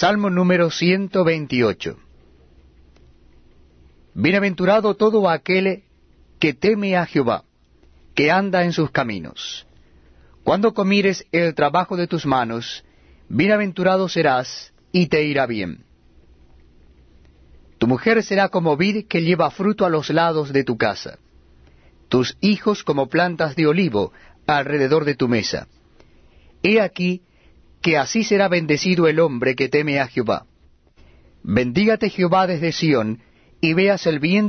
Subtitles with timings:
[0.00, 1.98] Salmo número 128.
[4.14, 5.82] Bienaventurado todo aquel
[6.38, 7.44] que teme a Jehová,
[8.14, 9.66] que anda en sus caminos.
[10.42, 12.82] Cuando comires el trabajo de tus manos,
[13.28, 15.84] bienaventurado serás y te irá bien.
[17.76, 21.18] Tu mujer será como vid que lleva fruto a los lados de tu casa,
[22.08, 24.14] tus hijos como plantas de olivo
[24.46, 25.68] alrededor de tu mesa.
[26.62, 27.20] He aquí
[27.82, 30.46] que así será bendecido el hombre que teme a Jehová.
[31.42, 33.20] Bendígate Jehová desde Sión,
[33.60, 34.48] y veas el bien